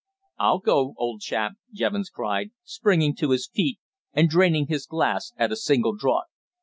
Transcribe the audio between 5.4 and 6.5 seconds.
a single draught.